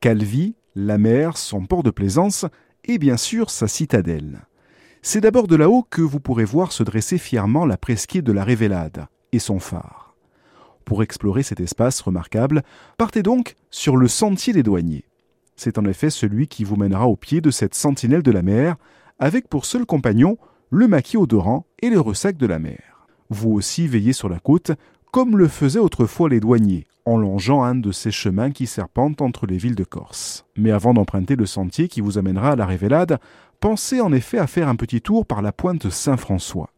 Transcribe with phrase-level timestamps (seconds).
[0.00, 2.46] Calvi, la mer, son port de plaisance
[2.84, 4.46] et bien sûr sa citadelle.
[5.02, 8.44] C'est d'abord de là-haut que vous pourrez voir se dresser fièrement la presqu'île de la
[8.44, 10.14] Révélade et son phare.
[10.84, 12.62] Pour explorer cet espace remarquable,
[12.96, 15.04] partez donc sur le sentier des douaniers.
[15.56, 18.76] C'est en effet celui qui vous mènera au pied de cette sentinelle de la mer,
[19.18, 20.38] avec pour seul compagnon
[20.70, 23.08] le maquis odorant et le ressac de la mer.
[23.30, 24.70] Vous aussi veillez sur la côte,
[25.12, 29.46] comme le faisaient autrefois les douaniers, en longeant un de ces chemins qui serpentent entre
[29.46, 30.44] les villes de Corse.
[30.56, 33.18] Mais avant d'emprunter le sentier qui vous amènera à la Révélade,
[33.60, 36.70] pensez en effet à faire un petit tour par la pointe Saint-François.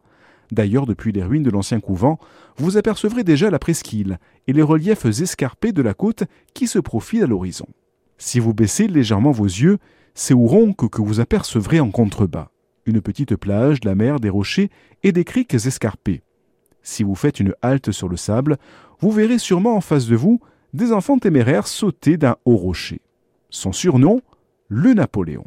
[0.52, 2.18] D'ailleurs, depuis les ruines de l'ancien couvent,
[2.56, 6.24] vous apercevrez déjà la presqu'île et les reliefs escarpés de la côte
[6.54, 7.66] qui se profilent à l'horizon.
[8.18, 9.78] Si vous baissez légèrement vos yeux,
[10.14, 12.50] c'est Ouronque que vous apercevrez en contrebas.
[12.84, 14.70] Une petite plage, la mer, des rochers
[15.02, 16.22] et des criques escarpées.
[16.82, 18.56] Si vous faites une halte sur le sable,
[19.00, 20.40] vous verrez sûrement en face de vous
[20.72, 23.00] des enfants téméraires sauter d'un haut rocher.
[23.50, 24.20] Son surnom,
[24.68, 25.46] le Napoléon.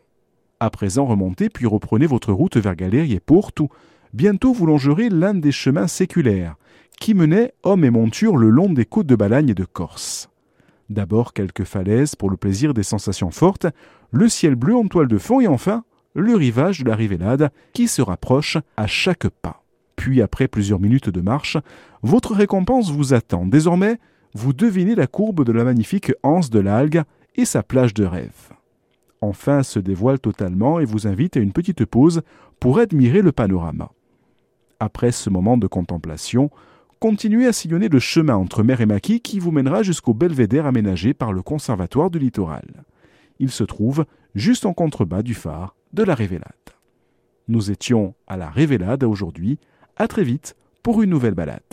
[0.59, 3.69] À présent remontez puis reprenez votre route vers Galérie et Porte où
[4.13, 6.55] bientôt vous longerez l'un des chemins séculaires
[6.99, 10.29] qui menaient hommes et montures le long des côtes de Balagne et de Corse.
[10.89, 13.67] D'abord quelques falaises pour le plaisir des sensations fortes,
[14.11, 17.87] le ciel bleu en toile de fond et enfin le rivage de la Rivélade qui
[17.87, 19.62] se rapproche à chaque pas.
[19.95, 21.57] Puis après plusieurs minutes de marche,
[22.01, 23.45] votre récompense vous attend.
[23.45, 23.99] Désormais,
[24.33, 27.03] vous devinez la courbe de la magnifique anse de l'algue
[27.35, 28.51] et sa plage de rêve.
[29.21, 32.21] Enfin se dévoile totalement et vous invite à une petite pause
[32.59, 33.91] pour admirer le panorama.
[34.79, 36.49] Après ce moment de contemplation,
[36.99, 41.13] continuez à sillonner le chemin entre mer et maquis qui vous mènera jusqu'au belvédère aménagé
[41.13, 42.83] par le Conservatoire du littoral.
[43.39, 46.51] Il se trouve juste en contrebas du phare de la Révélade.
[47.47, 49.59] Nous étions à la Révélade aujourd'hui.
[49.95, 51.63] À très vite pour une nouvelle balade.